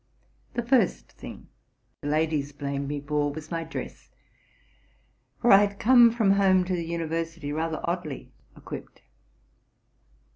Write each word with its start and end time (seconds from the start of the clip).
The 0.55 0.63
first 0.63 1.11
thing 1.11 1.47
the 2.01 2.07
ladies 2.07 2.53
blamed 2.53 2.87
me 2.87 2.99
for 3.01 3.31
was 3.31 3.51
my 3.51 3.63
dress, 3.63 4.09
for 5.39 5.51
I 5.51 5.57
had 5.63 5.77
come 5.77 6.09
from 6.09 6.31
home 6.31 6.65
to 6.65 6.73
the 6.73 6.83
university 6.87 7.53
rather 7.53 7.79
oddly 7.83 8.31
equipped. 8.57 9.03